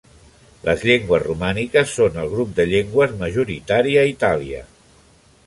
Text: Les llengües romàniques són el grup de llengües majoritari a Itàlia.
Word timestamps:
Les 0.69 0.85
llengües 0.89 1.21
romàniques 1.25 1.93
són 1.99 2.17
el 2.23 2.33
grup 2.33 2.57
de 2.61 2.67
llengües 2.73 3.15
majoritari 3.21 3.95
a 4.03 4.09
Itàlia. 4.15 4.65